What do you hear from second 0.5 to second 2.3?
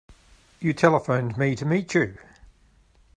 You telephoned me to meet you.